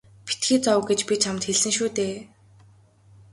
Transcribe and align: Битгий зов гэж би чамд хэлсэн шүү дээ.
Битгий 0.27 0.59
зов 0.65 0.81
гэж 0.89 0.99
би 1.07 1.15
чамд 1.23 1.41
хэлсэн 1.45 1.71
шүү 1.77 1.89
дээ. 1.97 2.15